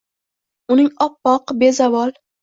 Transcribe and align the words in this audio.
Uning 0.75 0.87
oppoq, 1.05 1.53
bezavol 1.65 2.15